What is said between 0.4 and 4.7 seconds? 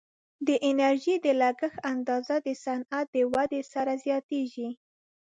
د انرژي د لګښت اندازه د صنعت د ودې سره زیاتیږي.